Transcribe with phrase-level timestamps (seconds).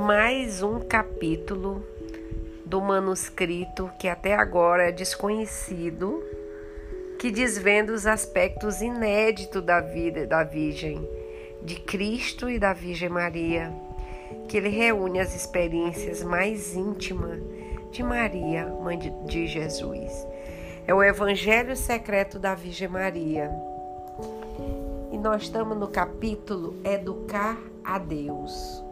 [0.00, 1.84] mais um capítulo
[2.64, 6.24] do manuscrito que até agora é desconhecido,
[7.18, 11.06] que desvenda os aspectos inéditos da vida da Virgem,
[11.62, 13.70] de Cristo e da Virgem Maria,
[14.48, 17.38] que ele reúne as experiências mais íntimas
[17.92, 20.26] de Maria, mãe de Jesus.
[20.86, 23.50] É o Evangelho secreto da Virgem Maria.
[25.12, 28.89] E nós estamos no capítulo Educar a Deus.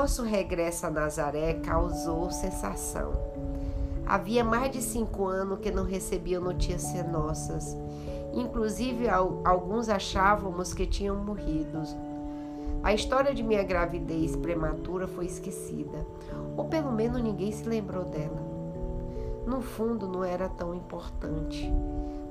[0.00, 3.10] Nosso regresso a Nazaré causou sensação.
[4.06, 7.76] Havia mais de cinco anos que não recebia notícias nossas.
[8.32, 11.82] Inclusive, alguns achávamos que tinham morrido.
[12.80, 16.06] A história de minha gravidez prematura foi esquecida,
[16.56, 18.40] ou pelo menos ninguém se lembrou dela.
[19.44, 21.72] No fundo, não era tão importante,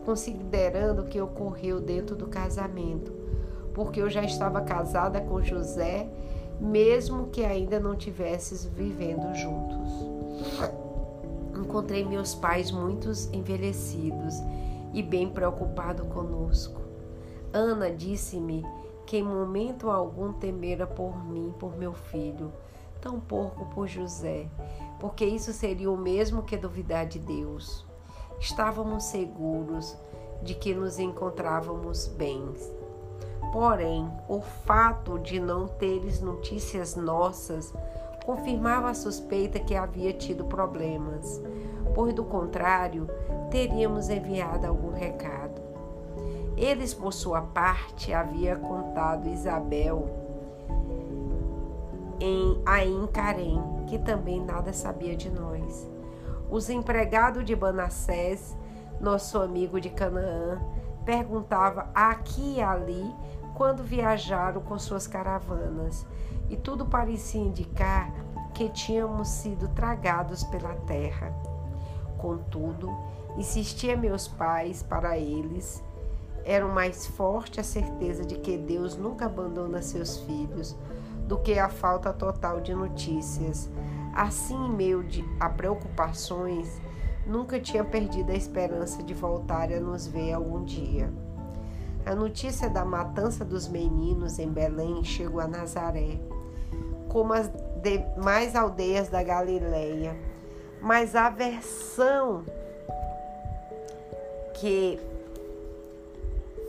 [0.06, 3.12] considerando o que ocorreu dentro do casamento,
[3.74, 6.10] porque eu já estava casada com José
[6.60, 9.92] mesmo que ainda não tivesses vivendo juntos.
[11.56, 14.36] Encontrei meus pais muitos envelhecidos
[14.94, 16.82] e bem preocupados conosco.
[17.54, 18.66] Ana disse-me
[19.06, 22.52] que em momento algum temera por mim, por meu filho,
[23.02, 24.48] tampouco por José,
[25.00, 27.86] porque isso seria o mesmo que duvidar de Deus.
[28.40, 29.96] Estávamos seguros
[30.42, 32.77] de que nos encontrávamos bens
[33.52, 37.74] Porém, o fato de não teres notícias nossas
[38.26, 41.42] confirmava a suspeita que havia tido problemas,
[41.96, 43.10] pois do contrário,
[43.50, 45.62] teríamos enviado algum recado.
[46.58, 50.10] Eles, por sua parte, havia contado Isabel
[52.20, 55.90] em Ain Carém, que também nada sabia de nós.
[56.50, 58.58] Os empregados de Banassés,
[59.00, 60.60] nosso amigo de Canaã,
[61.06, 63.16] perguntava aqui e ali
[63.58, 66.06] quando viajaram com suas caravanas,
[66.48, 68.14] e tudo parecia indicar
[68.54, 71.34] que tínhamos sido tragados pela terra.
[72.20, 72.96] Contudo,
[73.36, 75.84] insistia meus pais para eles,
[76.46, 80.78] era mais forte a certeza de que Deus nunca abandona seus filhos
[81.28, 83.72] do que a falta total de notícias.
[84.14, 86.80] Assim, em meio de, a preocupações,
[87.26, 91.12] nunca tinha perdido a esperança de voltar a nos ver algum dia.
[92.08, 96.18] A notícia da matança dos meninos em Belém chegou a Nazaré,
[97.10, 97.52] como as
[97.82, 100.18] demais aldeias da Galileia.
[100.82, 102.46] Mas a versão
[104.54, 104.98] que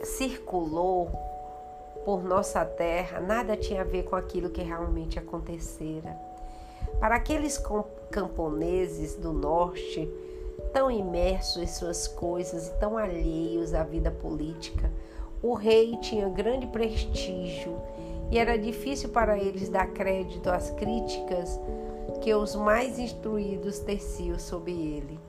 [0.03, 1.09] circulou
[2.03, 6.17] por nossa terra nada tinha a ver com aquilo que realmente acontecera.
[6.99, 7.57] Para aqueles
[8.11, 10.05] camponeses do norte,
[10.73, 14.91] tão imersos em suas coisas e tão alheios à vida política,
[15.41, 17.77] o rei tinha grande prestígio
[18.31, 21.59] e era difícil para eles dar crédito às críticas
[22.21, 25.19] que os mais instruídos teciam sobre ele.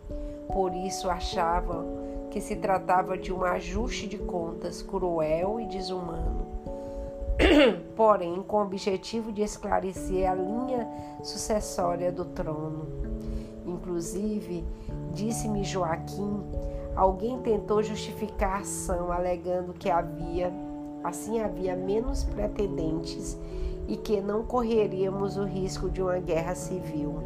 [0.53, 2.01] Por isso achavam
[2.31, 6.47] que se tratava de um ajuste de contas cruel e desumano.
[7.97, 10.87] Porém, com o objetivo de esclarecer a linha
[11.23, 12.87] sucessória do trono.
[13.67, 14.65] Inclusive,
[15.13, 16.43] disse-me Joaquim
[16.95, 20.53] Alguém tentou justificar a ação, alegando que havia,
[21.05, 23.39] assim havia menos pretendentes
[23.87, 27.23] e que não correríamos o risco de uma guerra civil.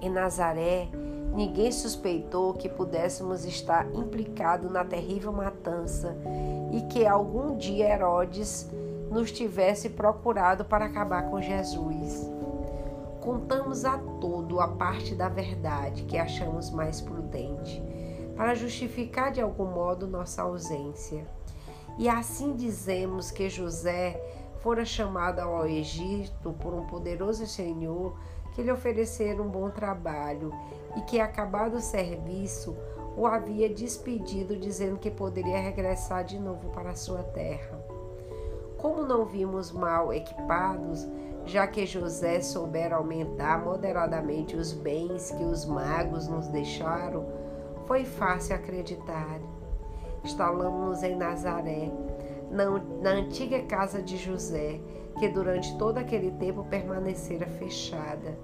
[0.00, 0.88] Em Nazaré,
[1.34, 6.16] ninguém suspeitou que pudéssemos estar implicados na terrível matança
[6.72, 8.70] e que algum dia Herodes
[9.10, 12.30] nos tivesse procurado para acabar com Jesus.
[13.20, 17.82] Contamos a todo a parte da verdade que achamos mais prudente
[18.36, 21.26] para justificar de algum modo nossa ausência.
[21.98, 24.20] E assim dizemos que José
[24.60, 28.16] fora chamado ao Egito por um poderoso senhor
[28.54, 30.52] que lhe oferecera um bom trabalho
[30.96, 32.76] e que, acabado o serviço,
[33.16, 37.78] o havia despedido, dizendo que poderia regressar de novo para sua terra.
[38.78, 41.06] Como não vimos mal equipados,
[41.44, 47.26] já que José soubera aumentar moderadamente os bens que os magos nos deixaram,
[47.86, 49.40] foi fácil acreditar.
[50.24, 51.90] Instalamos-nos em Nazaré,
[52.50, 54.80] na, antiga casa de José,
[55.18, 58.36] que durante todo aquele tempo permanecera fechada,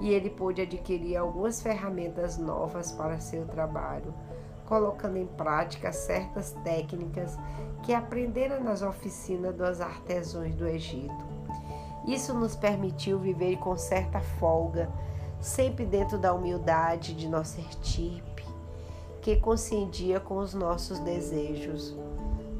[0.00, 4.14] e ele pôde adquirir algumas ferramentas novas para seu trabalho,
[4.66, 7.38] colocando em prática certas técnicas
[7.82, 11.36] que aprendera nas oficinas dos artesãos do Egito.
[12.06, 14.88] Isso nos permitiu viver com certa folga,
[15.40, 18.35] sempre dentro da humildade de nossa estirpe
[19.26, 21.96] que coincidia com os nossos desejos.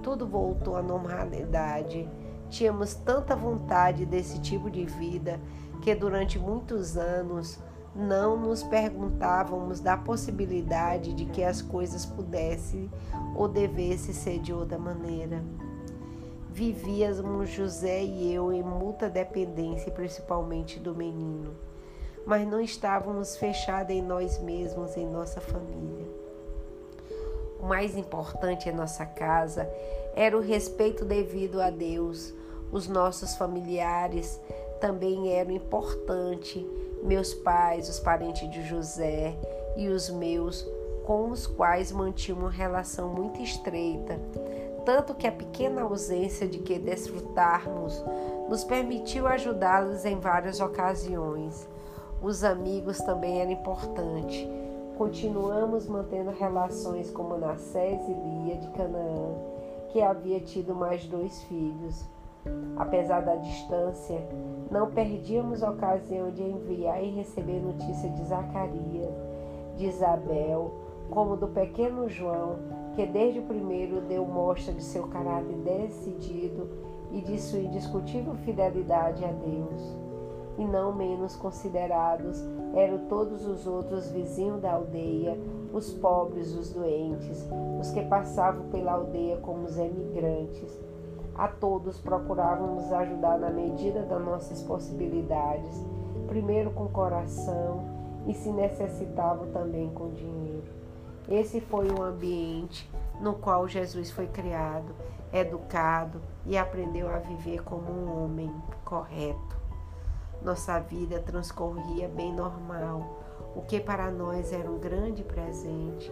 [0.03, 2.09] Tudo voltou à normalidade
[2.49, 5.41] Tínhamos tanta vontade desse tipo de vida
[5.81, 7.61] que durante muitos anos
[7.95, 12.91] não nos perguntávamos da possibilidade de que as coisas pudessem
[13.37, 15.45] ou devessem ser de outra maneira.
[16.51, 21.55] Vivíamos José e eu em muita dependência, principalmente do menino,
[22.27, 26.26] mas não estávamos fechados em nós mesmos, em nossa família.
[27.61, 29.69] O mais importante em nossa casa
[30.15, 32.35] era o respeito devido a Deus.
[32.73, 34.41] Os nossos familiares
[34.81, 36.65] também eram importantes
[37.03, 39.35] meus pais, os parentes de José
[39.77, 40.67] e os meus,
[41.05, 44.19] com os quais mantinha uma relação muito estreita,
[44.85, 48.05] tanto que a pequena ausência de que desfrutarmos
[48.49, 51.69] nos permitiu ajudá-los em várias ocasiões.
[52.23, 54.49] Os amigos também eram importantes.
[54.97, 59.35] Continuamos mantendo relações com Manassés e Lia de Canaã,
[59.89, 62.09] que havia tido mais dois filhos.
[62.79, 64.27] Apesar da distância,
[64.71, 69.15] não perdíamos a ocasião de enviar e receber notícia de Zacarias,
[69.77, 70.73] de Isabel,
[71.11, 72.57] como do pequeno João,
[72.95, 76.71] que desde o primeiro deu mostra de seu caráter decidido
[77.13, 80.06] e de sua indiscutível fidelidade a Deus.
[80.59, 82.43] E não menos considerados
[82.75, 85.39] eram todos os outros vizinhos da aldeia,
[85.73, 87.47] os pobres, os doentes,
[87.81, 90.87] os que passavam pela aldeia como os emigrantes
[91.39, 95.85] a todos procurávamos ajudar na medida das nossas possibilidades,
[96.27, 97.85] primeiro com coração
[98.27, 100.65] e, se necessitava, também com dinheiro.
[101.29, 104.95] Esse foi o ambiente no qual Jesus foi criado,
[105.33, 108.53] educado e aprendeu a viver como um homem
[108.85, 109.56] correto.
[110.47, 113.21] Nossa vida transcorria bem normal,
[113.55, 116.11] o que para nós era um grande presente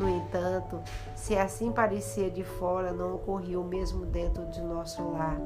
[0.00, 0.80] no entanto,
[1.14, 5.38] se assim parecia de fora, não ocorria o mesmo dentro de nosso lar.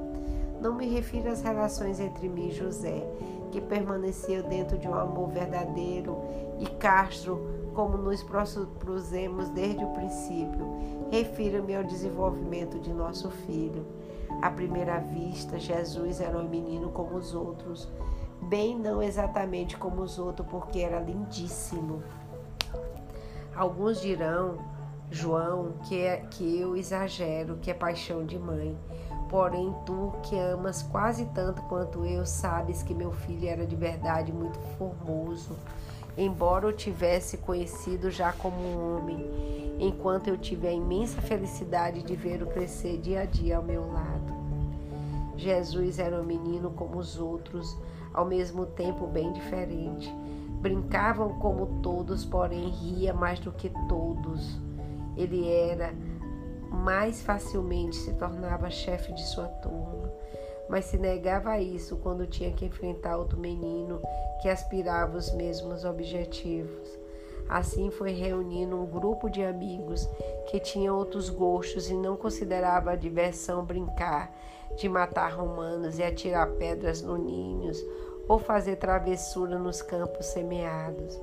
[0.60, 3.04] Não me refiro às relações entre mim e José,
[3.50, 6.16] que permaneciam dentro de um amor verdadeiro
[6.60, 7.40] e castro,
[7.74, 10.64] como nos propusemos desde o princípio.
[11.10, 13.84] Refiro-me ao desenvolvimento de nosso filho.
[14.40, 17.88] À primeira vista, Jesus era um menino como os outros,
[18.48, 22.02] bem não exatamente como os outros, porque era lindíssimo.
[23.54, 24.58] Alguns dirão,
[25.10, 28.76] João, que, é, que eu exagero, que é paixão de mãe.
[29.28, 34.32] Porém, tu que amas quase tanto quanto eu, sabes que meu filho era de verdade
[34.32, 35.56] muito formoso,
[36.16, 42.14] embora eu tivesse conhecido já como um homem, enquanto eu tive a imensa felicidade de
[42.14, 44.34] vê-lo crescer dia a dia ao meu lado.
[45.36, 47.76] Jesus era um menino como os outros,
[48.14, 50.10] ao mesmo tempo bem diferente
[50.64, 54.58] Brincavam como todos, porém ria mais do que todos.
[55.14, 55.94] Ele era
[56.70, 60.10] mais facilmente se tornava chefe de sua turma,
[60.66, 64.00] mas se negava a isso quando tinha que enfrentar outro menino
[64.40, 66.88] que aspirava os mesmos objetivos.
[67.46, 70.08] Assim foi reunindo um grupo de amigos
[70.46, 74.34] que tinham outros gostos e não considerava a diversão brincar,
[74.78, 77.78] de matar romanos e atirar pedras no ninhos
[78.28, 81.20] ou fazer travessura nos campos semeados.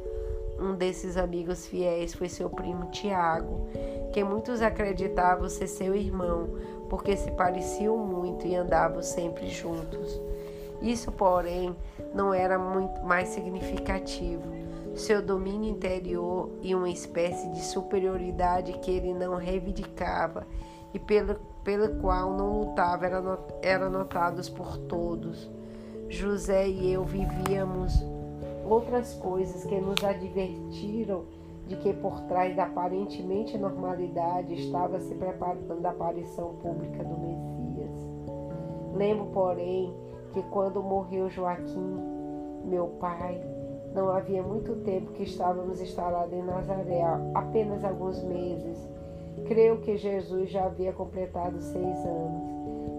[0.59, 3.68] Um desses amigos fiéis foi seu primo Tiago,
[4.13, 6.50] que muitos acreditavam ser seu irmão,
[6.89, 10.22] porque se pareciam muito e andavam sempre juntos.
[10.81, 11.75] Isso, porém,
[12.13, 14.43] não era muito mais significativo.
[14.96, 20.46] Seu domínio interior e uma espécie de superioridade que ele não reivindicava
[20.93, 25.50] e pelo, pelo qual não lutava eram era notados por todos.
[26.12, 28.06] José e eu vivíamos
[28.65, 31.24] outras coisas que nos advertiram
[31.68, 38.10] de que por trás da aparentemente normalidade estava se preparando a aparição pública do Messias.
[38.94, 39.96] Lembro, porém,
[40.34, 41.98] que quando morreu Joaquim,
[42.65, 43.41] meu pai,
[43.96, 47.03] não havia muito tempo que estávamos instalados em Nazaré,
[47.34, 48.77] apenas alguns meses.
[49.48, 52.40] Creio que Jesus já havia completado seis anos.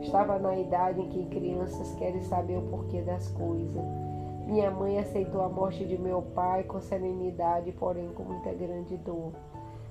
[0.02, 3.82] Estava na idade em que crianças querem saber o porquê das coisas.
[4.46, 9.32] Minha mãe aceitou a morte de meu pai com serenidade, porém com muita grande dor.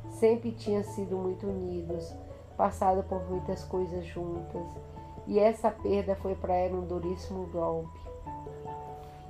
[0.10, 2.14] Sempre tinham sido muito unidos,
[2.58, 4.62] passado por muitas coisas juntas,
[5.26, 8.00] e essa perda foi para ela um duríssimo golpe.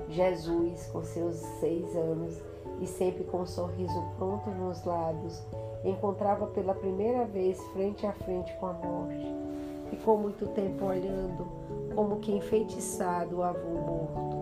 [0.09, 2.41] Jesus, com seus seis anos
[2.81, 5.41] e sempre com um sorriso pronto nos lábios,
[5.85, 9.41] encontrava pela primeira vez frente a frente com a morte.
[9.91, 11.45] Ficou muito tempo olhando,
[11.93, 14.37] como que enfeitiçado o avô morto.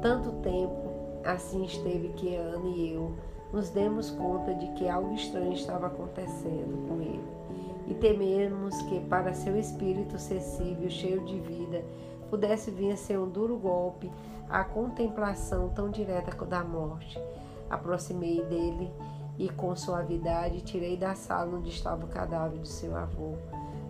[0.00, 0.90] Tanto tempo
[1.22, 3.12] assim esteve que Ana e eu
[3.52, 7.42] nos demos conta de que algo estranho estava acontecendo com ele
[7.86, 11.84] e tememos que, para seu espírito sensível, cheio de vida,
[12.30, 14.10] pudesse vir a ser um duro golpe
[14.48, 17.20] a contemplação tão direta da morte.
[17.68, 18.90] Aproximei dele
[19.38, 23.34] e, com suavidade, tirei da sala onde estava o cadáver de seu avô.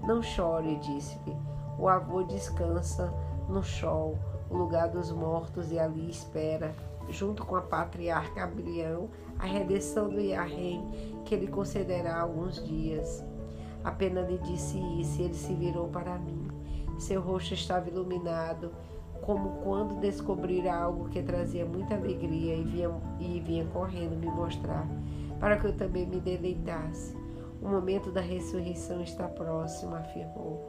[0.02, 1.37] Não chore, disse-lhe.
[1.78, 3.12] O avô descansa
[3.49, 4.18] no chão,
[4.50, 6.75] o lugar dos mortos, e ali espera,
[7.09, 10.85] junto com a patriarca Abrião, a redenção do Iarrém,
[11.25, 13.25] que ele concederá alguns dias.
[13.85, 16.49] Apenas lhe disse isso e ele se virou para mim.
[16.99, 18.71] Seu rosto estava iluminado,
[19.23, 24.87] como quando descobrira algo que trazia muita alegria e vinha, e vinha correndo me mostrar,
[25.38, 27.22] para que eu também me deleitasse.
[27.62, 30.61] O momento da ressurreição está próximo, afirmou.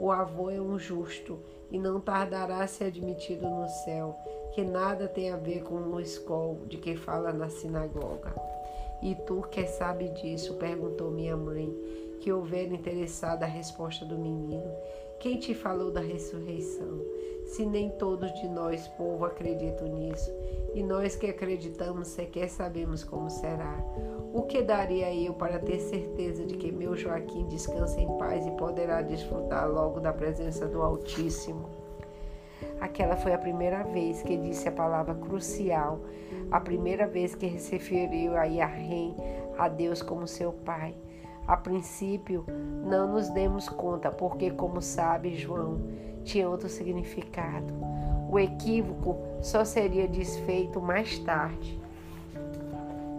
[0.00, 1.38] O avô é um justo
[1.70, 4.18] e não tardará a ser admitido no céu,
[4.52, 8.34] que nada tem a ver com o escol de que fala na sinagoga.
[9.00, 10.54] E tu que sabe disso?
[10.54, 11.72] perguntou minha mãe,
[12.20, 14.70] que houver interessada a resposta do menino.
[15.20, 16.98] Quem te falou da ressurreição?
[17.44, 20.32] Se nem todos de nós, povo, acreditam nisso,
[20.74, 23.84] e nós que acreditamos sequer sabemos como será.
[24.32, 28.50] O que daria eu para ter certeza de que meu Joaquim descansa em paz e
[28.52, 31.68] poderá desfrutar logo da presença do Altíssimo?
[32.80, 36.00] Aquela foi a primeira vez que disse a palavra crucial,
[36.50, 38.44] a primeira vez que se referiu a
[39.58, 40.94] a Deus como seu Pai.
[41.46, 42.44] A princípio,
[42.84, 45.80] não nos demos conta, porque, como sabe João,
[46.24, 47.72] tinha outro significado.
[48.30, 51.80] O equívoco só seria desfeito mais tarde.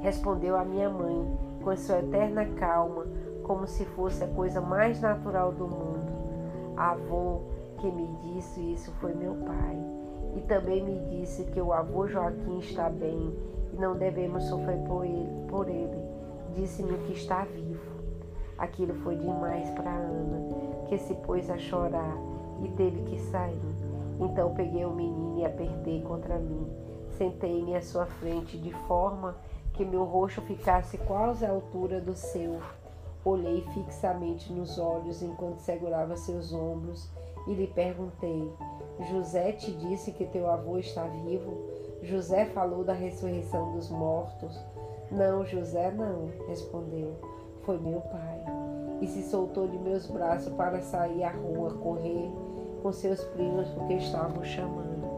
[0.01, 3.05] Respondeu a minha mãe com sua eterna calma,
[3.43, 6.11] como se fosse a coisa mais natural do mundo.
[6.77, 7.41] A avô
[7.77, 9.77] que me disse isso foi meu pai.
[10.35, 13.35] E também me disse que o avô Joaquim está bem
[13.73, 15.29] e não devemos sofrer por ele.
[15.47, 16.01] Por ele.
[16.55, 17.90] Disse-me que está vivo.
[18.61, 22.15] Aquilo foi demais para Ana, que se pôs a chorar
[22.63, 23.59] e teve que sair.
[24.19, 26.67] Então peguei o menino e apertei contra mim.
[27.17, 29.35] Sentei-me à sua frente de forma
[29.73, 32.59] que meu rosto ficasse quase à altura do seu.
[33.25, 37.09] Olhei fixamente nos olhos enquanto segurava seus ombros
[37.47, 38.47] e lhe perguntei:
[39.09, 41.57] José te disse que teu avô está vivo?
[42.03, 44.55] José falou da ressurreição dos mortos?
[45.09, 47.15] Não, José não, respondeu.
[47.63, 48.50] Foi meu pai.
[49.01, 52.31] E se soltou de meus braços para sair à rua, correr
[52.81, 55.09] com seus primos porque estavam chamando.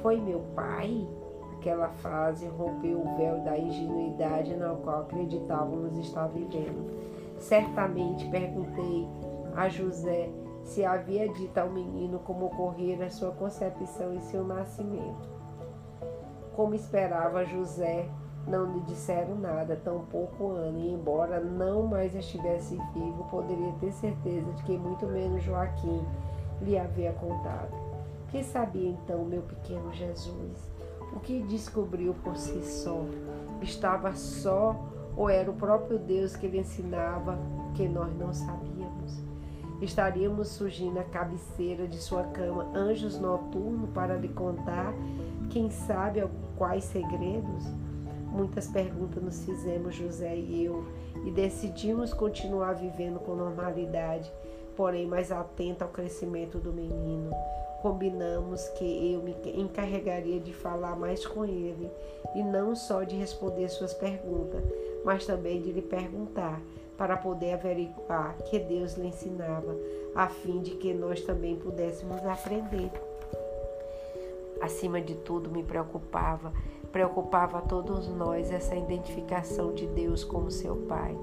[0.00, 1.06] Foi meu pai?
[1.54, 6.90] Aquela frase rompeu o véu da ingenuidade na qual acreditávamos estar vivendo.
[7.38, 9.08] Certamente perguntei
[9.56, 10.30] a José
[10.62, 15.28] se havia dito ao menino como ocorrera sua concepção e seu nascimento.
[16.56, 18.08] Como esperava José,
[18.46, 24.52] não lhe disseram nada, tampouco Ana, e embora não mais estivesse vivo, poderia ter certeza
[24.52, 26.04] de que muito menos Joaquim
[26.60, 27.72] lhe havia contado.
[28.28, 30.70] Que sabia então meu pequeno Jesus?
[31.14, 33.04] O que descobriu por si só?
[33.62, 34.76] Estava só
[35.16, 37.38] ou era o próprio Deus que lhe ensinava
[37.74, 39.22] que nós não sabíamos?
[39.80, 44.92] Estaríamos surgindo a cabeceira de sua cama anjos noturnos para lhe contar,
[45.50, 47.64] quem sabe, quais segredos?
[48.34, 50.84] Muitas perguntas nos fizemos, José e eu,
[51.24, 54.28] e decidimos continuar vivendo com normalidade,
[54.76, 57.30] porém mais atenta ao crescimento do menino.
[57.80, 61.88] Combinamos que eu me encarregaria de falar mais com ele
[62.34, 64.64] e não só de responder suas perguntas,
[65.04, 66.60] mas também de lhe perguntar
[66.98, 69.76] para poder averiguar que Deus lhe ensinava,
[70.12, 72.90] a fim de que nós também pudéssemos aprender.
[74.60, 76.52] Acima de tudo, me preocupava,
[76.94, 81.18] preocupava a todos nós essa identificação de Deus como seu Pai.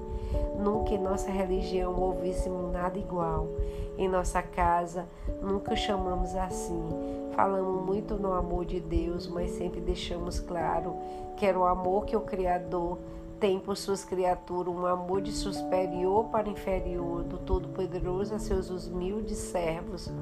[0.62, 3.48] Nunca em nossa religião ouvíssemos nada igual.
[3.96, 5.06] Em nossa casa,
[5.40, 6.86] nunca chamamos assim.
[7.34, 10.94] Falamos muito no amor de Deus, mas sempre deixamos claro
[11.38, 12.98] que era o amor que o Criador
[13.40, 19.38] tem por suas criaturas, um amor de superior para inferior, do Todo-Poderoso a seus humildes
[19.38, 20.12] servos.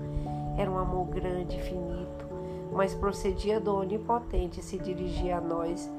[0.56, 2.29] Era um amor grande e finito,
[2.72, 5.90] mas procedia do Onipotente e se dirigia a nós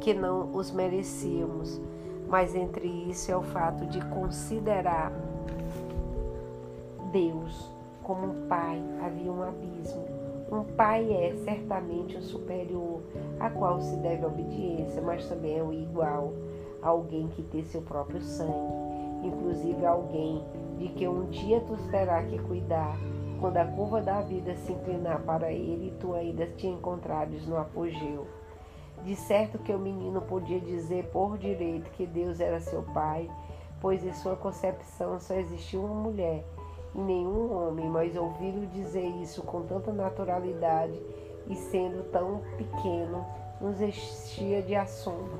[0.00, 1.80] que não os merecíamos
[2.28, 5.10] mas entre isso é o fato de considerar
[7.10, 10.04] Deus como um pai, havia um abismo.
[10.50, 13.00] Um pai é certamente o superior,
[13.40, 16.32] a qual se deve a obediência, mas também é o igual,
[16.82, 18.52] alguém que tem seu próprio sangue,
[19.24, 20.42] inclusive alguém
[20.78, 22.98] de que um dia tu terá que cuidar,
[23.40, 28.26] quando a curva da vida se inclinar para ele tu ainda te encontrares no apogeu.
[29.04, 33.30] De certo que o menino podia dizer por direito que Deus era seu pai,
[33.80, 36.44] pois em sua concepção só existia uma mulher
[36.94, 41.00] e nenhum homem, mas ouvi-lo dizer isso com tanta naturalidade
[41.46, 43.24] e sendo tão pequeno,
[43.60, 45.38] nos enchia de assombro.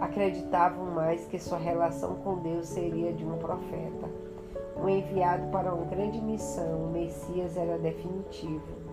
[0.00, 4.33] Acreditavam mais que sua relação com Deus seria de um profeta.
[4.76, 8.84] Um enviado para uma grande missão, o Messias era definitivo.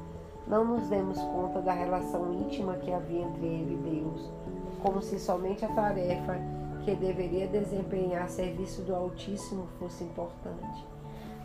[0.47, 4.31] Não nos demos conta da relação íntima que havia entre ele e Deus,
[4.81, 6.35] como se somente a tarefa
[6.83, 10.85] que deveria desempenhar a serviço do Altíssimo fosse importante.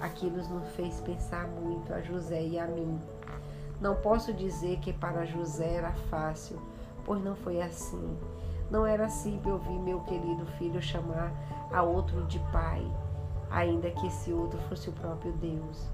[0.01, 3.01] Aquilo nos fez pensar muito a José e a mim.
[3.81, 6.59] Não posso dizer que para José era fácil,
[7.05, 8.17] pois não foi assim.
[8.71, 11.33] Não era simples ouvir meu querido filho chamar
[11.73, 12.83] a outro de pai,
[13.51, 15.89] ainda que esse outro fosse o próprio Deus.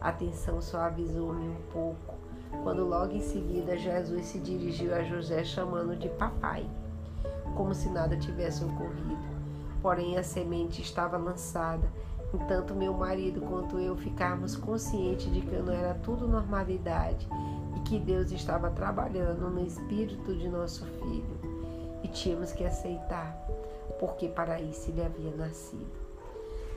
[0.00, 2.14] A tensão suavizou-me um pouco,
[2.62, 6.68] quando logo em seguida Jesus se dirigiu a José chamando de papai,
[7.56, 9.18] como se nada tivesse ocorrido.
[9.82, 11.90] Porém, a semente estava lançada.
[12.32, 17.26] Entanto, meu marido quanto eu ficamos conscientes de que não era tudo normalidade
[17.76, 21.38] e que Deus estava trabalhando no espírito de nosso filho.
[22.02, 23.34] E tínhamos que aceitar,
[23.98, 26.07] porque para isso ele havia nascido.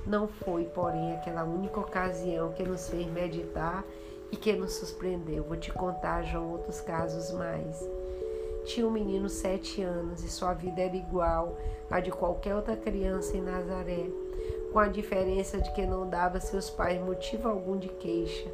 [0.05, 3.86] Não foi, porém, aquela única ocasião que nos fez meditar
[4.31, 5.43] e que nos surpreendeu.
[5.43, 7.88] Vou te contar, João, outros casos mais.
[8.65, 11.58] Tinha um menino sete anos e sua vida era igual
[11.89, 14.08] à de qualquer outra criança em Nazaré,
[14.72, 18.50] com a diferença de que não dava a seus pais motivo algum de queixa.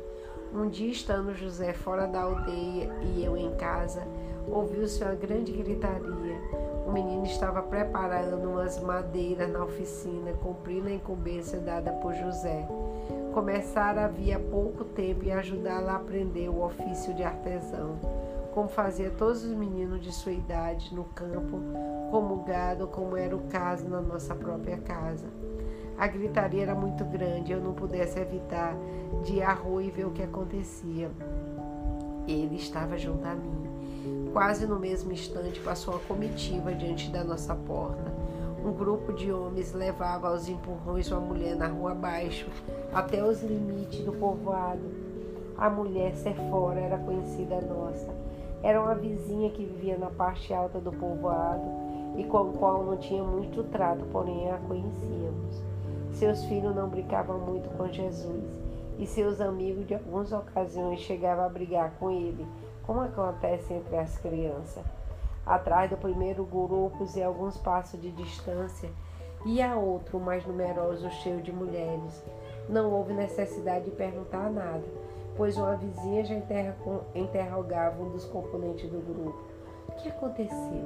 [0.53, 4.07] Um dia, estando José fora da aldeia e eu em casa,
[4.47, 6.66] ouviu-se uma grande gritaria.
[6.87, 12.65] O menino estava preparando umas madeiras na oficina, cumprindo a incumbência dada por José
[13.37, 17.99] começara havia pouco tempo e ajudá-la a aprender o ofício de artesão,
[18.51, 21.59] como fazia todos os meninos de sua idade no campo,
[22.09, 25.27] como gado, como era o caso na nossa própria casa.
[25.99, 28.75] A gritaria era muito grande, eu não pudesse evitar
[29.23, 31.11] de ir à rua e ver o que acontecia.
[32.27, 33.66] Ele estava junto a mim.
[34.37, 38.13] Quase no mesmo instante passou a comitiva diante da nossa porta.
[38.63, 42.47] Um grupo de homens levava aos empurrões uma mulher na rua abaixo,
[42.93, 44.91] até os limites do povoado.
[45.57, 48.13] A mulher Sefora era conhecida nossa.
[48.61, 51.65] Era uma vizinha que vivia na parte alta do povoado
[52.15, 55.63] e com a qual não tinha muito trato, porém a conhecíamos.
[56.11, 58.43] Seus filhos não brincavam muito com Jesus
[58.99, 62.45] e seus amigos de algumas ocasiões chegavam a brigar com ele,
[62.87, 64.83] como acontece entre as crianças.
[65.45, 68.89] Atrás do primeiro grupos e alguns passos de distância,
[69.45, 72.23] ia outro mais numeroso, cheio de mulheres.
[72.69, 74.83] Não houve necessidade de perguntar nada,
[75.35, 76.35] pois uma vizinha já
[77.13, 79.37] interrogava um dos componentes do grupo.
[79.89, 80.83] O que aconteceu?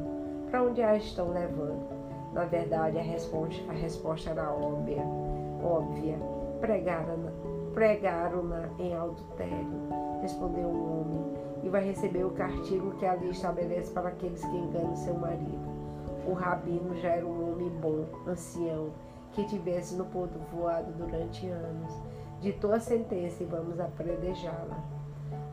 [0.49, 1.87] Para onde a estão levando?
[2.33, 5.03] Na verdade, a resposta, a resposta era óbvia.
[5.63, 6.17] óbvia.
[6.59, 7.31] Pregaram-na
[7.73, 8.43] pregaram
[8.79, 9.87] em adultério,
[10.21, 14.55] respondeu o homem e vai receber o castigo que a lei estabelece para aqueles que
[14.55, 15.71] enganam seu marido.
[16.27, 18.89] O rabino já era um homem bom, ancião,
[19.33, 21.93] que tivesse no voado durante anos.
[22.41, 24.83] Ditou a sentença e vamos apredejá-la.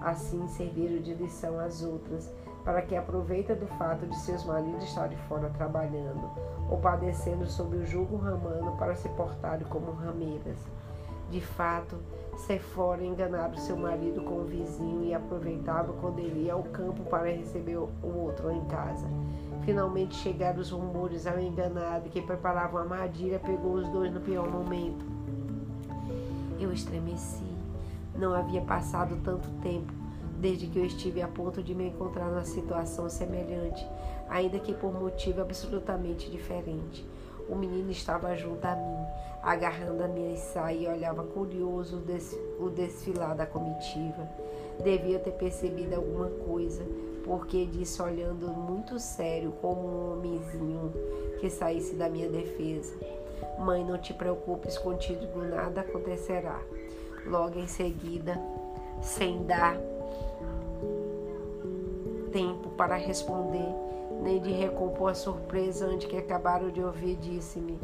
[0.01, 2.33] Assim serviram de lição às outras,
[2.65, 6.31] para que aproveita do fato de seus maridos estarem fora trabalhando,
[6.71, 10.59] ou padecendo sob o jugo romano para se portarem como rameiras.
[11.31, 11.97] De fato,
[12.37, 17.31] Sephora enganava seu marido com o vizinho e aproveitava quando ele ia ao campo para
[17.31, 19.07] receber o outro em casa.
[19.65, 24.49] Finalmente chegaram os rumores ao enganado que preparava uma armadilha pegou os dois no pior
[24.51, 25.05] momento.
[26.59, 27.45] Eu estremeci.
[28.17, 29.93] Não havia passado tanto tempo
[30.39, 33.87] desde que eu estive a ponto de me encontrar numa situação semelhante,
[34.29, 37.05] ainda que por motivo absolutamente diferente.
[37.49, 39.07] O menino estava junto a mim,
[39.43, 42.03] agarrando a minha saia e olhava curioso
[42.59, 44.29] o desfilar da comitiva.
[44.83, 46.85] Devia ter percebido alguma coisa,
[47.25, 50.93] porque disse olhando muito sério como um homenzinho
[51.41, 52.95] que saísse da minha defesa.
[53.59, 56.61] Mãe, não te preocupes contigo, nada acontecerá.
[57.27, 58.41] Logo em seguida,
[59.03, 59.77] sem dar
[62.31, 63.75] tempo para responder,
[64.23, 67.79] nem de recompor a surpresa ante que acabaram de ouvir, disse-me: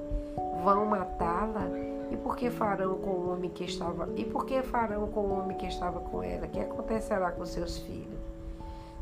[0.62, 1.68] Vão matá-la?
[2.10, 4.08] E por que farão com o homem que estava?
[4.16, 6.46] E por que farão com o homem que estava com ela?
[6.46, 8.18] Que acontecerá com seus filhos?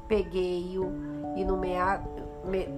[0.08, 0.90] Peguei-o
[1.36, 2.00] e no, mea...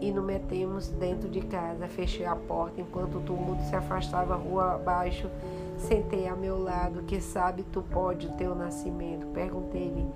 [0.00, 1.86] e metemos dentro de casa.
[1.88, 5.28] Fechei a porta enquanto o tumulto se afastava rua abaixo,
[5.76, 9.26] Sentei a meu lado, que sabe tu pode o teu nascimento.
[9.28, 10.06] Perguntei-lhe,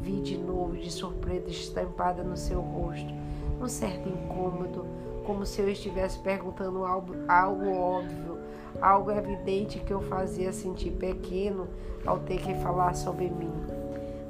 [0.00, 3.12] vi de novo de surpresa estampada no seu rosto,
[3.60, 4.86] um certo incômodo,
[5.26, 8.38] como se eu estivesse perguntando algo, algo óbvio,
[8.80, 11.68] algo evidente que eu fazia sentir pequeno
[12.06, 13.52] ao ter que falar sobre mim.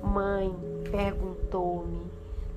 [0.02, 0.54] Mãe,
[0.90, 2.02] perguntou-me,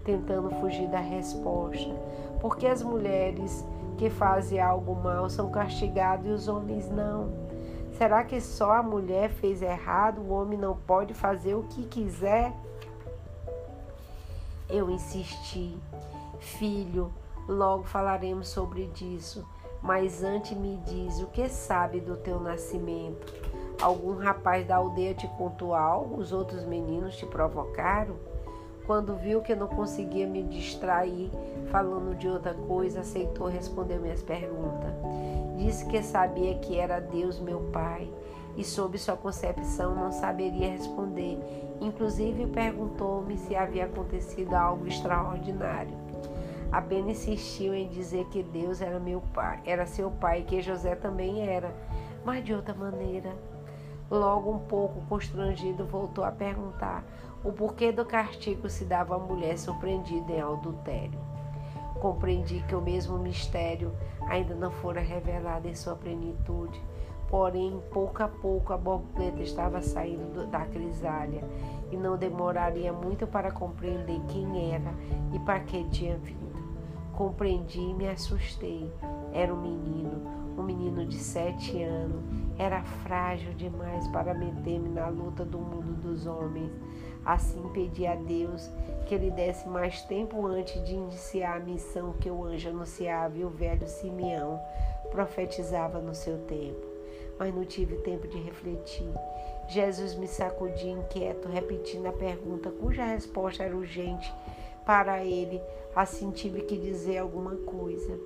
[0.04, 1.94] tentando fugir da resposta,
[2.42, 3.64] por que as mulheres
[3.98, 7.32] que fazem algo mal são castigadas e os homens não?
[7.98, 12.52] Será que só a mulher fez errado, o homem não pode fazer o que quiser?
[14.68, 15.78] Eu insisti,
[16.44, 17.12] filho,
[17.48, 19.48] logo falaremos sobre isso,
[19.82, 23.34] mas antes me diz o que sabe do teu nascimento.
[23.82, 26.22] Algum rapaz da aldeia te contou algo?
[26.22, 28.16] Os outros meninos te provocaram?
[28.86, 31.32] Quando viu que não conseguia me distrair
[31.72, 34.94] falando de outra coisa, aceitou responder minhas perguntas.
[35.58, 38.10] Disse que sabia que era Deus meu Pai
[38.56, 41.40] e, sob sua concepção, não saberia responder.
[41.82, 46.03] Inclusive, perguntou-me se havia acontecido algo extraordinário.
[46.74, 50.96] Apenas insistiu em dizer que Deus era meu pai, era seu pai e que José
[50.96, 51.72] também era,
[52.26, 53.32] mas de outra maneira.
[54.10, 57.06] Logo, um pouco constrangido, voltou a perguntar
[57.44, 61.20] o porquê do castigo se dava à mulher surpreendida em adultério.
[62.02, 63.94] Compreendi que o mesmo mistério
[64.28, 66.82] ainda não fora revelado em sua plenitude,
[67.30, 71.44] porém, pouco a pouco a borboleta estava saindo da crisália
[71.92, 74.92] e não demoraria muito para compreender quem era
[75.32, 76.53] e para que tinha vindo.
[77.14, 78.92] Compreendi e me assustei.
[79.32, 80.22] Era um menino,
[80.58, 82.24] um menino de sete anos,
[82.58, 86.72] era frágil demais para meter-me na luta do mundo dos homens.
[87.26, 88.70] Assim pedi a Deus
[89.06, 93.46] que lhe desse mais tempo antes de iniciar a missão que o anjo anunciava e
[93.46, 94.60] o velho Simeão
[95.10, 96.86] profetizava no seu tempo.
[97.40, 99.10] Mas não tive tempo de refletir.
[99.68, 104.34] Jesus me sacudia inquieto, repetindo a pergunta, cuja resposta era urgente
[104.86, 105.62] para ele.
[105.96, 108.20] Assim tive que dizer alguma coisa.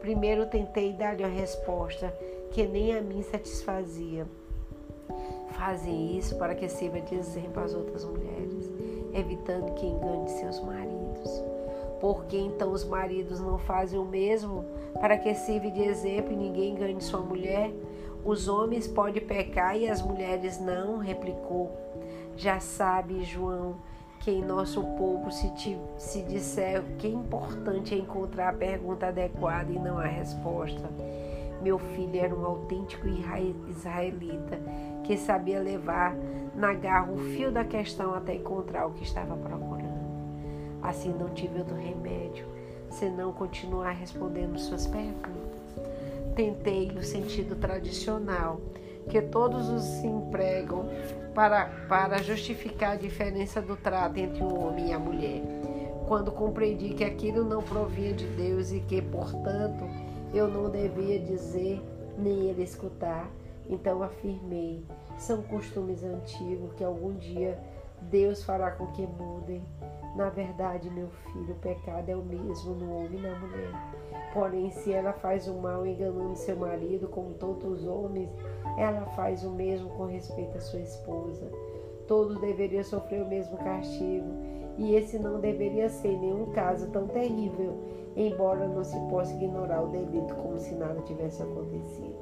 [0.00, 2.14] Primeiro tentei dar-lhe a resposta
[2.50, 4.26] que nem a mim satisfazia.
[5.50, 8.70] Fazem isso para que sirva de exemplo às outras mulheres,
[9.12, 11.42] evitando que engane seus maridos.
[12.00, 14.64] Por que então os maridos não fazem o mesmo
[15.00, 17.72] para que sirva de exemplo e ninguém engane sua mulher?
[18.24, 21.70] Os homens podem pecar e as mulheres não, replicou.
[22.36, 23.76] Já sabe, João,
[24.20, 29.06] que em nosso povo se, te, se disser que é importante é encontrar a pergunta
[29.06, 30.88] adequada e não a resposta.
[31.62, 34.58] Meu filho era um autêntico israelita
[35.04, 36.14] que sabia levar
[36.54, 39.88] na garra o fio da questão até encontrar o que estava procurando.
[40.82, 42.46] Assim não tive outro remédio
[42.90, 45.28] senão continuar respondendo suas perguntas.
[46.34, 48.60] Tentei o sentido tradicional
[49.08, 50.88] que todos os se empregam
[51.34, 55.42] para, para justificar a diferença do trato entre o homem e a mulher.
[56.06, 59.84] Quando compreendi que aquilo não provia de Deus e que, portanto,
[60.32, 61.82] eu não devia dizer
[62.16, 63.30] nem ele escutar,
[63.68, 64.84] então afirmei:
[65.18, 67.58] são costumes antigos que algum dia
[68.02, 69.62] Deus fará com que mudem.
[70.16, 73.72] Na verdade, meu filho, o pecado é o mesmo no homem e na mulher.
[74.32, 78.30] Porém, se ela faz o mal enganando seu marido, como todos os homens,
[78.78, 81.50] ela faz o mesmo com respeito à sua esposa.
[82.06, 84.28] Todos deveriam sofrer o mesmo castigo,
[84.78, 87.76] e esse não deveria ser nenhum caso tão terrível,
[88.16, 92.16] embora não se possa ignorar o delito como se nada tivesse acontecido.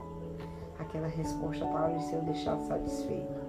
[0.79, 3.47] Aquela resposta pareceu deixá-lo satisfeito.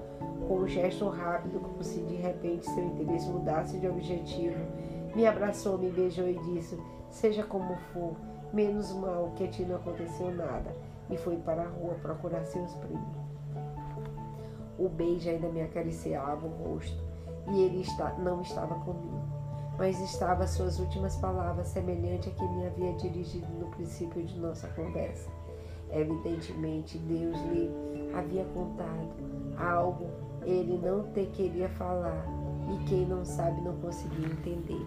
[0.48, 4.60] Com um gesto rápido, como se de repente seu interesse mudasse de objetivo,
[5.16, 6.78] me abraçou, me beijou e disse:
[7.10, 8.14] Seja como for,
[8.54, 12.74] menos mal que a ti não aconteceu nada e foi para a rua procurar seus
[12.76, 13.18] primos.
[14.78, 17.02] O beijo ainda me acariciava o rosto
[17.50, 19.24] e ele está, não estava comigo,
[19.78, 24.68] mas estava suas últimas palavras semelhante a que me havia dirigido no princípio de nossa
[24.70, 25.30] conversa.
[25.90, 27.72] Evidentemente, Deus lhe
[28.14, 29.10] havia contado
[29.58, 32.26] algo ele não te queria falar
[32.72, 34.86] e quem não sabe não conseguia entender.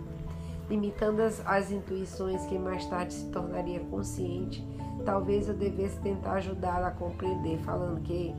[0.71, 4.67] Limitando as, as intuições que mais tarde se tornaria consciente,
[5.05, 8.35] Talvez eu devesse tentar ajudá-la a compreender, falando que,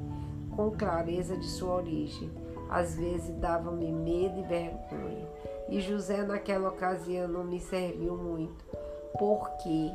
[0.56, 2.30] com clareza de sua origem,
[2.70, 5.28] às vezes dava-me medo e vergonha.
[5.70, 8.66] E José, naquela ocasião, não me serviu muito,
[9.18, 9.92] porque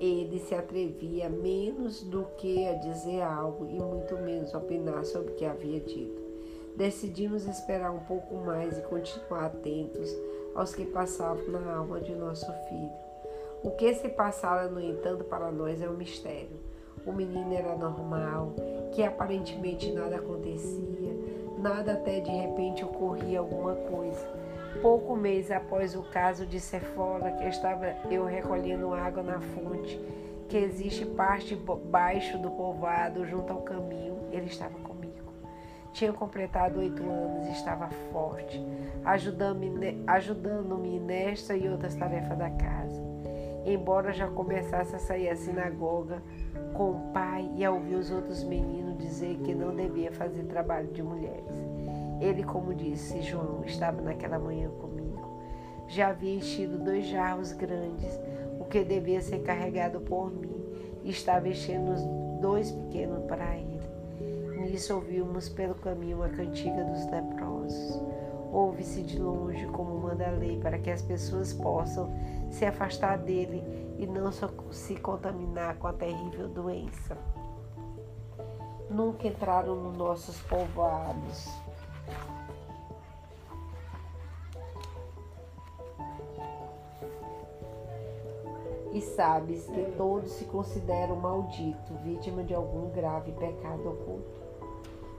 [0.00, 5.34] ele se atrevia menos do que a dizer algo e muito menos opinar sobre o
[5.34, 6.20] que havia dito.
[6.76, 10.10] Decidimos esperar um pouco mais e continuar atentos
[10.54, 13.09] aos que passavam na alma de nosso filho.
[13.62, 16.58] O que se passara, no entanto, para nós é um mistério.
[17.06, 18.54] o menino era normal,
[18.92, 21.14] que aparentemente nada acontecia,
[21.58, 24.26] nada até de repente ocorria alguma coisa.
[24.80, 30.00] Pouco mês após o caso de Cefola, que estava eu recolhendo água na fonte,
[30.48, 35.32] que existe parte baixo do povoado, junto ao caminho, ele estava comigo.
[35.92, 38.64] Tinha completado oito anos e estava forte,
[39.04, 43.09] ajudando-me ajudando nesta e outras tarefas da casa.
[43.64, 46.22] Embora já começasse a sair à sinagoga
[46.72, 50.88] com o pai e a ouvir os outros meninos dizer que não devia fazer trabalho
[50.88, 51.54] de mulheres.
[52.20, 55.40] Ele, como disse João, estava naquela manhã comigo.
[55.88, 58.20] Já havia enchido dois jarros grandes,
[58.60, 60.64] o que devia ser carregado por mim,
[61.02, 62.02] e estava enchendo os
[62.40, 63.80] dois pequenos para ele.
[64.60, 68.00] Nisso ouvimos pelo caminho a cantiga dos leprosos.
[68.52, 72.10] Ouve-se de longe como manda a lei para que as pessoas possam
[72.50, 73.62] se afastar dele
[73.96, 74.30] e não
[74.72, 77.16] se contaminar com a terrível doença.
[78.88, 81.48] Nunca entraram nos nossos povoados.
[88.92, 94.40] E sabes que todos se consideram maldito, vítima de algum grave pecado oculto.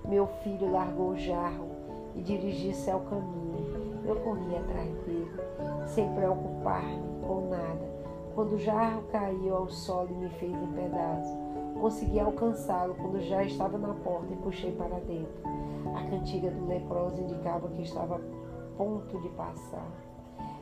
[0.04, 1.81] Meu filho largou o jarro
[2.16, 4.02] e dirigiu-se ao caminho.
[4.06, 5.32] Eu corri atrás dele,
[5.86, 7.92] sem preocupar-me com nada.
[8.34, 11.38] Quando o jarro caiu ao solo e me fez em pedaços,
[11.80, 15.42] consegui alcançá-lo quando já estava na porta e puxei para dentro.
[15.96, 19.92] A cantiga do leproso indicava que estava a ponto de passar.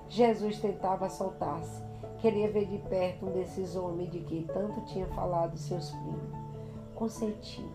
[0.07, 1.83] Jesus tentava soltar-se,
[2.19, 6.29] Queria ver de perto um desses homens de que tanto tinha falado seus primos.
[6.93, 7.65] Consenti,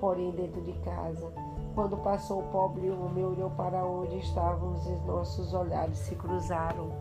[0.00, 1.30] porém, dentro de casa.
[1.74, 6.92] Quando passou o pobre homem, olhou para onde estávamos e nossos olhares se cruzaram.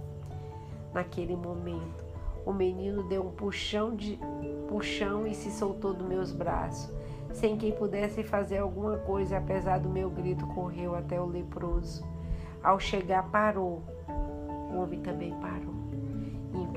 [0.94, 2.04] Naquele momento,
[2.46, 4.20] o menino deu um puxão, de,
[4.68, 6.94] puxão e se soltou dos meus braços.
[7.34, 12.04] Sem que pudesse fazer alguma coisa, apesar do meu grito, correu até o leproso.
[12.64, 13.82] Ao chegar, parou.
[14.74, 15.72] O homem também parou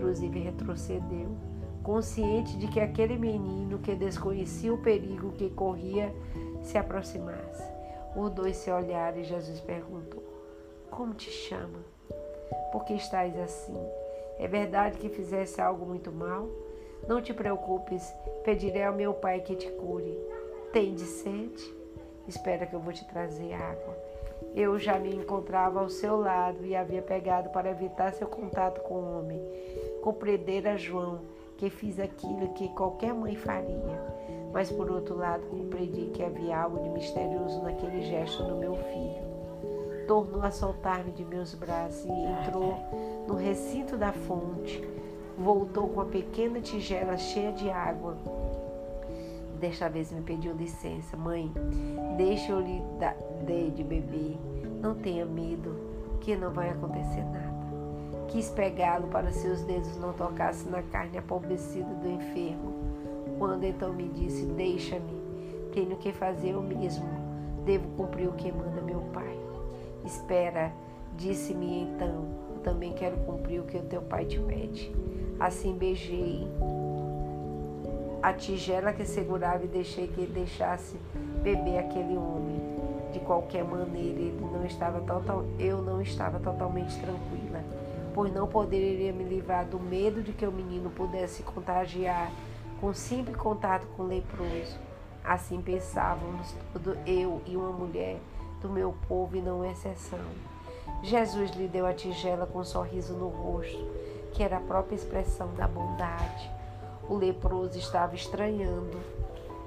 [0.04, 1.36] inclusive retrocedeu,
[1.82, 6.14] consciente de que aquele menino que desconhecia o perigo que corria
[6.62, 7.73] se aproximasse.
[8.16, 10.22] Os dois se olharam e Jesus perguntou:
[10.90, 11.78] Como te chama?
[12.70, 13.78] Por que estás assim?
[14.38, 16.48] É verdade que fizesse algo muito mal?
[17.06, 18.12] Não te preocupes,
[18.44, 20.18] pedirei ao meu pai que te cure.
[20.72, 21.74] Tem de sede?
[22.26, 23.96] Espera que eu vou te trazer água.
[24.54, 28.94] Eu já me encontrava ao seu lado e havia pegado para evitar seu contato com
[28.94, 29.40] o homem.
[30.02, 31.20] Compreendera João
[31.56, 34.00] que fiz aquilo que qualquer mãe faria,
[34.54, 39.24] mas por outro lado compreendi que havia algo de misterioso naquele gesto do meu filho.
[40.06, 42.78] Tornou a soltar-me de meus braços e entrou
[43.26, 44.80] no recinto da fonte.
[45.36, 48.16] Voltou com a pequena tigela cheia de água.
[49.58, 51.52] Desta vez me pediu licença, mãe.
[52.16, 53.16] Deixa eu lhe dar
[53.74, 54.38] de beber.
[54.80, 55.74] Não tenha medo,
[56.20, 57.54] que não vai acontecer nada.
[58.28, 62.83] Quis pegá-lo para seus dedos não tocassem na carne apodrecida do enfermo.
[63.38, 65.20] Quando então me disse: Deixa-me,
[65.72, 67.06] tenho que fazer eu mesmo,
[67.64, 69.38] devo cumprir o que manda meu pai.
[70.04, 70.72] Espera,
[71.16, 74.92] disse-me então: Eu também quero cumprir o que o teu pai te pede.
[75.40, 76.46] Assim beijei
[78.22, 80.96] a tigela que segurava e deixei que ele deixasse
[81.42, 82.58] beber aquele homem.
[83.12, 87.62] De qualquer maneira, ele não estava total, eu não estava totalmente tranquila,
[88.12, 92.32] pois não poderia me livrar do medo de que o menino pudesse contagiar
[92.84, 94.76] com simples contato com o leproso.
[95.24, 98.18] Assim pensávamos todo eu e uma mulher
[98.60, 100.20] do meu povo e não exceção.
[101.02, 103.82] Jesus lhe deu a tigela com um sorriso no rosto,
[104.34, 106.50] que era a própria expressão da bondade.
[107.08, 109.00] O leproso estava estranhando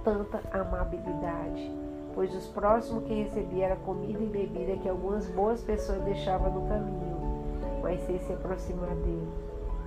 [0.04, 1.72] tanta amabilidade,
[2.14, 6.70] pois os próximos que recebia era comida e bebida que algumas boas pessoas deixavam no
[6.70, 9.28] caminho, mas sem se aproximar dele.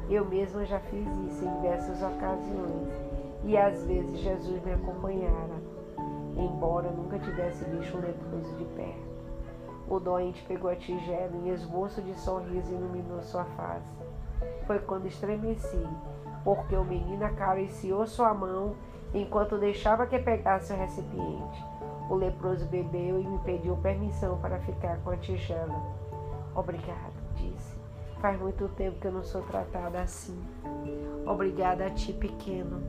[0.08, 3.09] Eu mesma já fiz isso em diversas ocasiões
[3.44, 5.54] e às vezes Jesus me acompanhara,
[6.36, 9.10] embora nunca tivesse visto um leproso de perto.
[9.88, 13.96] O doente pegou a tigela e esboço de sorriso iluminou sua face.
[14.66, 15.86] Foi quando estremeci
[16.44, 18.74] porque o menino acariciou sua mão
[19.12, 21.64] enquanto deixava que pegasse o recipiente.
[22.08, 25.82] O leproso bebeu e me pediu permissão para ficar com a tigela.
[26.54, 27.78] Obrigado, disse.
[28.20, 30.38] Faz muito tempo que eu não sou tratada assim.
[31.26, 32.82] Obrigada a ti, pequeno.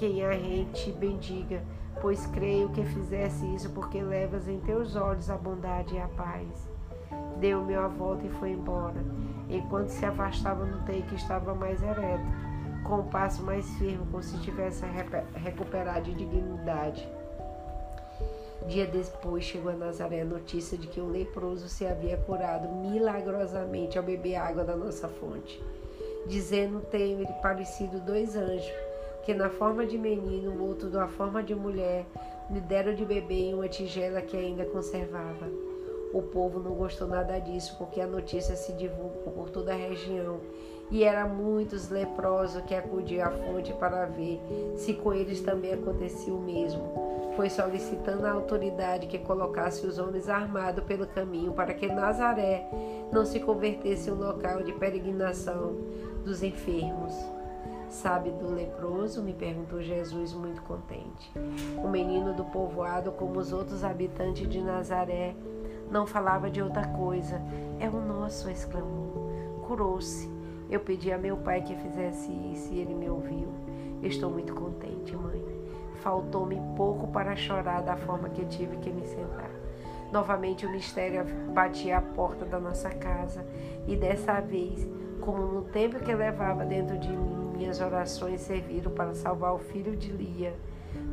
[0.00, 1.62] Quem a gente bendiga,
[2.00, 6.48] pois creio que fizesse isso porque levas em teus olhos a bondade e a paz.
[7.36, 9.04] Deu-me a volta e foi embora.
[9.46, 12.24] Enquanto se afastava, notei que estava mais ereto
[12.82, 14.86] com o passo mais firme, como se tivesse
[15.34, 17.06] recuperado de dignidade.
[18.68, 23.98] Dia depois chegou a Nazaré a notícia de que um leproso se havia curado milagrosamente
[23.98, 25.62] ao beber água da nossa fonte,
[26.26, 28.89] dizendo ter lhe parecido dois anjos,
[29.22, 32.06] que na forma de menino, outro na forma de mulher,
[32.50, 35.48] lhe deram de beber em uma tigela que ainda conservava.
[36.12, 40.40] O povo não gostou nada disso, porque a notícia se divulgou por toda a região
[40.90, 44.40] e eram muitos leprosos que acudiam à fonte para ver
[44.74, 47.32] se com eles também acontecia o mesmo.
[47.36, 52.68] Foi solicitando a autoridade que colocasse os homens armados pelo caminho para que Nazaré
[53.12, 55.76] não se convertesse em um local de peregrinação
[56.24, 57.14] dos enfermos.
[57.90, 59.20] Sabe do leproso?
[59.20, 61.32] me perguntou Jesus, muito contente.
[61.82, 65.34] O menino do povoado, como os outros habitantes de Nazaré,
[65.90, 67.42] não falava de outra coisa.
[67.80, 69.32] É o nosso, exclamou.
[69.66, 70.30] Curou-se.
[70.70, 73.48] Eu pedi a meu pai que fizesse isso e ele me ouviu.
[74.04, 75.42] Estou muito contente, mãe.
[75.96, 79.50] Faltou-me pouco para chorar da forma que tive que me sentar.
[80.12, 83.44] Novamente o mistério batia à porta da nossa casa
[83.88, 84.88] e dessa vez,
[85.20, 89.94] como no tempo que levava dentro de mim, minhas orações serviram para salvar o filho
[89.94, 90.54] de Lia.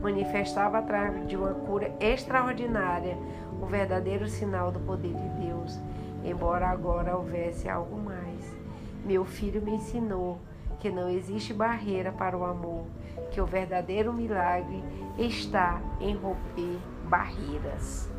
[0.01, 3.17] Manifestava atrás de uma cura extraordinária
[3.62, 5.77] o verdadeiro sinal do poder de Deus,
[6.23, 8.55] embora agora houvesse algo mais.
[9.03, 10.39] Meu filho me ensinou
[10.79, 12.86] que não existe barreira para o amor,
[13.29, 14.81] que o verdadeiro milagre
[15.17, 16.77] está em romper
[17.10, 18.10] barreiras.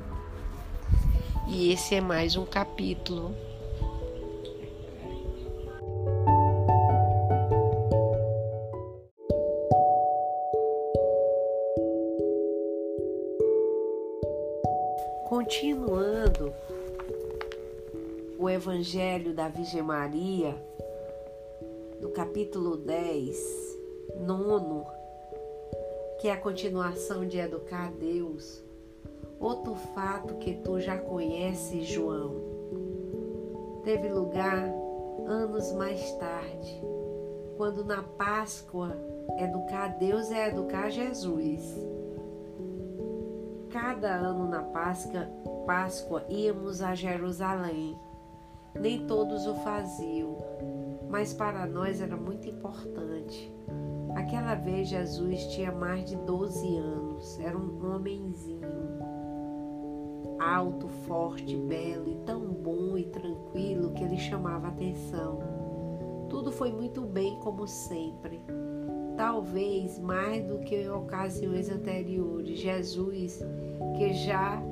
[1.47, 3.35] E esse é mais um capítulo
[15.49, 16.53] Continuando
[18.39, 20.55] o Evangelho da Virgem Maria,
[22.03, 23.79] do capítulo 10,
[24.21, 24.85] nono,
[26.21, 28.63] que é a continuação de Educar Deus,
[29.41, 32.35] outro fato que tu já conheces, João,
[33.85, 34.71] teve lugar
[35.27, 36.83] anos mais tarde,
[37.57, 38.95] quando na Páscoa
[39.39, 41.98] educar Deus é educar Jesus
[43.71, 45.29] cada ano na Páscoa,
[45.67, 47.99] Páscoa íamos a Jerusalém.
[48.75, 50.37] Nem todos o faziam,
[51.09, 53.53] mas para nós era muito importante.
[54.15, 58.69] Aquela vez Jesus tinha mais de 12 anos, era um homenzinho,
[60.39, 65.39] alto, forte, belo e tão bom e tranquilo que ele chamava atenção.
[66.29, 68.41] Tudo foi muito bem como sempre
[69.19, 72.57] talvez mais do que em ocasiões anteriores.
[72.57, 73.41] Jesus,
[73.97, 74.63] que já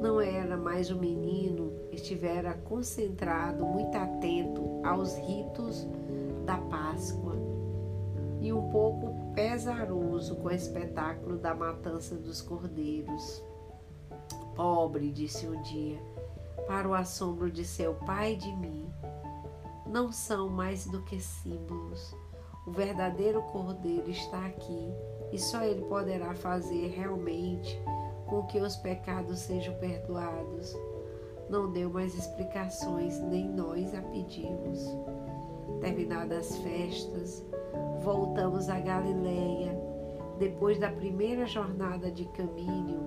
[0.00, 5.88] não era mais um menino, estivera concentrado, muito atento aos ritos
[6.44, 7.34] da Páscoa
[8.40, 13.42] e um pouco pesaroso com o espetáculo da matança dos cordeiros.
[14.54, 15.98] Pobre, disse um dia,
[16.68, 18.88] para o assombro de seu pai e de mim,
[19.84, 22.14] não são mais do que símbolos
[22.66, 24.92] o verdadeiro Cordeiro está aqui
[25.30, 27.80] e só Ele poderá fazer realmente
[28.26, 30.76] com que os pecados sejam perdoados.
[31.48, 34.84] Não deu mais explicações, nem nós a pedimos.
[35.80, 37.44] Terminadas as festas,
[38.02, 39.80] voltamos a Galileia.
[40.38, 43.06] Depois da primeira jornada de caminho,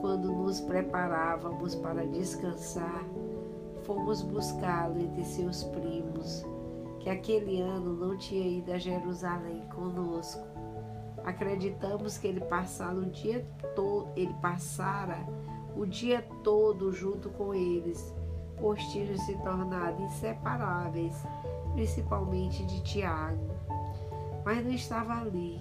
[0.00, 3.04] quando nos preparávamos para descansar,
[3.82, 6.44] fomos buscá-lo entre seus primos
[7.04, 10.42] que aquele ano não tinha ido a Jerusalém conosco.
[11.22, 15.18] Acreditamos que ele passara o dia todo, ele passara
[15.76, 18.14] o dia todo junto com eles,
[18.58, 21.14] pois tinham se tornado inseparáveis,
[21.74, 23.50] principalmente de Tiago.
[24.42, 25.60] Mas não estava ali.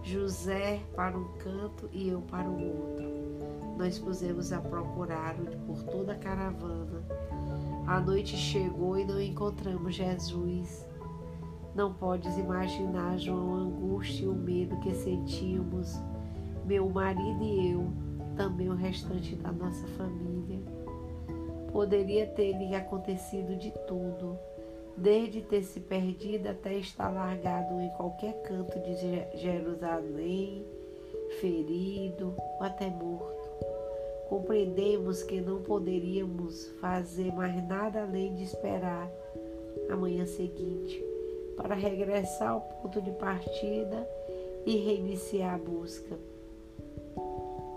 [0.00, 3.08] José para um canto e eu para o outro.
[3.76, 7.02] Nós pusemos a procurá-lo por toda a caravana
[7.88, 10.86] a noite chegou e não encontramos Jesus.
[11.74, 15.98] Não podes imaginar, João, a angústia e o medo que sentimos,
[16.66, 17.90] meu marido e eu,
[18.36, 20.58] também o restante da nossa família.
[21.72, 24.38] Poderia ter-lhe acontecido de tudo,
[24.94, 30.62] desde ter se perdido até estar largado em qualquer canto de Jerusalém,
[31.40, 33.37] ferido ou até morto.
[34.28, 39.10] Compreendemos que não poderíamos fazer mais nada além de esperar
[39.88, 41.02] a manhã seguinte
[41.56, 44.06] para regressar ao ponto de partida
[44.66, 46.18] e reiniciar a busca.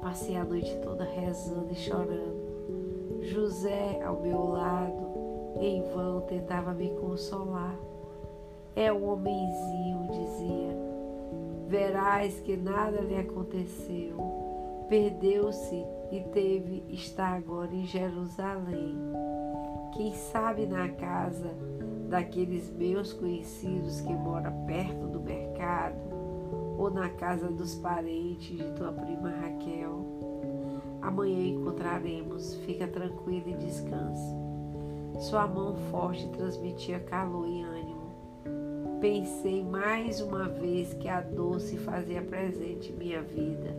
[0.02, 3.22] Passei a noite toda rezando e chorando.
[3.22, 7.78] José ao meu lado, em vão, tentava me consolar.
[8.76, 10.78] É o homenzinho, dizia.
[11.68, 14.51] Verás que nada lhe aconteceu.
[14.92, 18.98] Perdeu-se e teve está agora em Jerusalém.
[19.94, 21.56] Quem sabe na casa
[22.10, 25.96] daqueles meus conhecidos que mora perto do mercado
[26.78, 30.06] ou na casa dos parentes de tua prima Raquel.
[31.02, 34.36] Amanhã encontraremos, fica tranquila e descanse.
[35.22, 39.00] Sua mão forte transmitia calor e ânimo.
[39.00, 43.74] Pensei mais uma vez que a dor se fazia presente em minha vida.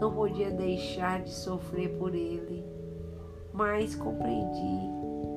[0.00, 2.64] Não podia deixar de sofrer por ele,
[3.52, 4.90] mas compreendi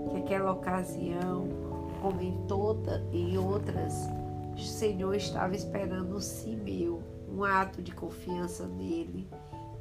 [0.09, 1.64] que aquela ocasião
[2.03, 4.09] como em toda e outras,
[4.53, 9.26] o Senhor estava esperando um sim meu, um ato de confiança nele,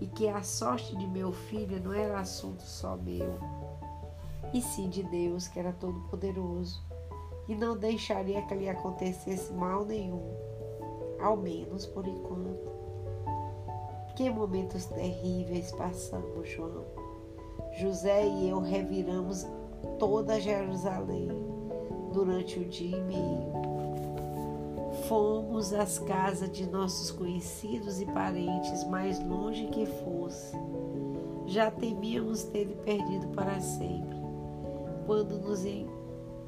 [0.00, 3.38] e que a sorte de meu filho não era assunto só meu,
[4.54, 6.80] e sim de Deus, que era todo poderoso,
[7.48, 10.36] e não deixaria que lhe acontecesse mal nenhum,
[11.20, 12.71] ao menos por enquanto.
[14.22, 16.84] Que momentos terríveis passamos, João.
[17.72, 19.44] José e eu reviramos
[19.98, 21.28] toda Jerusalém
[22.12, 23.52] durante o dia e meio.
[25.08, 30.56] Fomos às casas de nossos conhecidos e parentes, mais longe que fosse.
[31.46, 34.16] Já temíamos ter perdido para sempre,
[35.04, 35.64] quando nos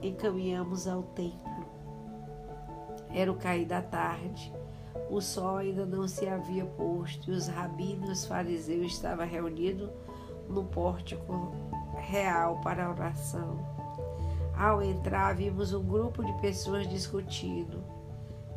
[0.01, 1.67] encaminhamos ao templo.
[3.13, 4.55] Era o cair da tarde.
[5.11, 9.91] O sol ainda não se havia posto e os rabinos os fariseus estavam reunidos
[10.49, 11.53] no pórtico
[11.97, 13.59] real para a oração.
[14.57, 17.83] Ao entrar, vimos um grupo de pessoas discutindo.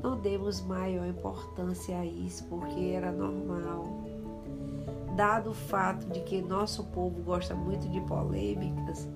[0.01, 4.05] Não demos maior importância a isso, porque era normal.
[5.15, 9.07] Dado o fato de que nosso povo gosta muito de polêmicas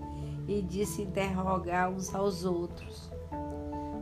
[0.47, 3.11] e de se interrogar uns aos outros,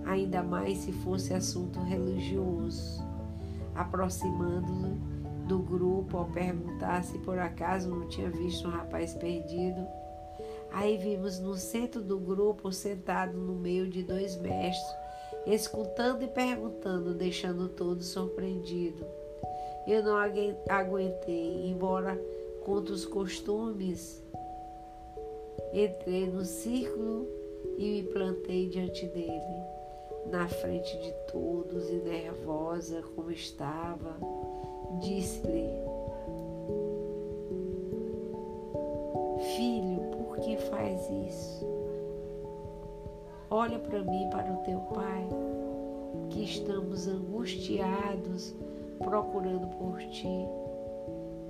[0.06, 3.06] ainda mais se fosse assunto religioso,
[3.82, 4.98] aproximando-nos
[5.48, 9.88] do grupo ao perguntar se por acaso não tinha visto um rapaz perdido
[10.72, 14.96] Aí vimos no centro do grupo, sentado no meio de dois mestres,
[15.46, 19.06] escutando e perguntando, deixando todos surpreendidos.
[19.88, 20.16] Eu não
[20.70, 22.20] aguentei, embora
[22.64, 24.24] contra os costumes,
[25.74, 27.28] entrei no círculo
[27.78, 29.64] e me plantei diante dele,
[30.26, 34.16] na frente de todos e nervosa como estava.
[35.00, 35.70] Disse-lhe:
[39.56, 40.10] Filho,
[40.40, 41.66] que faz isso?
[43.50, 45.28] Olha para mim, para o teu Pai,
[46.30, 48.56] que estamos angustiados
[49.00, 50.46] procurando por ti.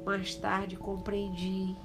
[0.06, 1.76] Mais tarde compreendi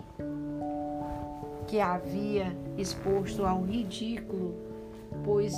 [1.67, 4.55] que havia exposto ao ridículo,
[5.25, 5.55] pois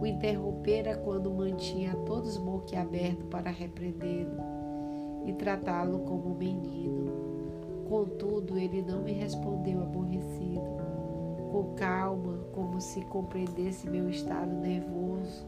[0.00, 4.40] o interrompera quando mantinha todos boquiabertos para repreendê-lo
[5.26, 7.12] e tratá-lo como menino.
[7.88, 10.78] Contudo, ele não me respondeu aborrecido
[11.50, 15.46] com calma, como se compreendesse meu estado nervoso,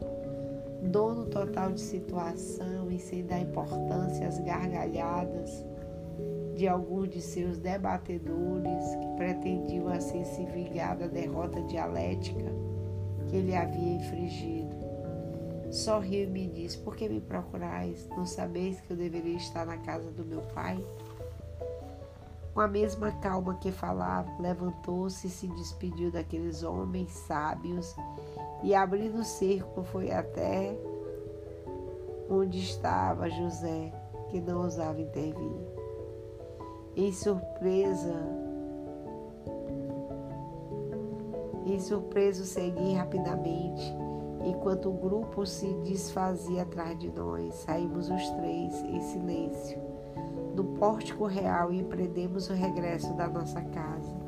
[0.81, 5.63] dono total de situação e sem dar importância às gargalhadas
[6.55, 12.70] de alguns de seus debatedores que pretendiam assim se vingar da derrota dialética
[13.31, 14.75] que ele havia infligido.
[15.71, 18.07] Sorriu e me disse: Por que me procurais?
[18.09, 20.83] Não sabeis que eu deveria estar na casa do meu pai?
[22.53, 27.95] Com a mesma calma que falava, levantou-se e se despediu daqueles homens sábios
[28.61, 30.77] e, abrindo o cerco, foi até
[32.29, 33.93] onde estava José,
[34.29, 35.61] que não ousava intervir.
[36.97, 38.40] Em surpresa,
[41.65, 43.93] em surpresa, segui rapidamente.
[44.43, 49.91] Enquanto o grupo se desfazia atrás de nós, saímos os três em silêncio
[50.55, 54.21] do pórtico real e empreendemos o regresso da nossa casa.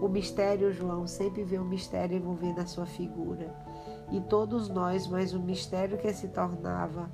[0.00, 3.52] O mistério, João, sempre vê um mistério envolvendo a sua figura.
[4.10, 7.10] E todos nós, mas um mistério que se tornava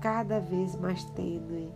[0.00, 1.70] cada vez mais tênue,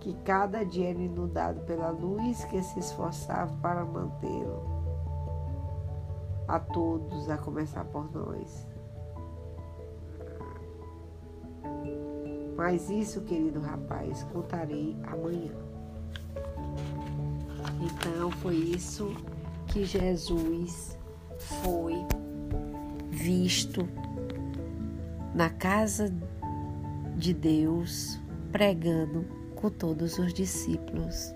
[0.00, 4.75] que cada dia era inundado pela luz que se esforçava para mantê-lo.
[6.48, 8.66] A todos, a começar por nós.
[12.56, 15.52] Mas isso, querido rapaz, contarei amanhã.
[17.82, 19.14] Então foi isso
[19.66, 20.98] que Jesus
[21.36, 21.94] foi
[23.10, 23.86] visto
[25.34, 26.12] na casa
[27.16, 28.18] de Deus
[28.50, 29.24] pregando
[29.54, 31.34] com todos os discípulos.